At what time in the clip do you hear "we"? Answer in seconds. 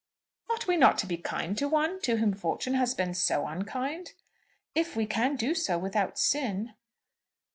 0.65-0.77, 4.95-5.05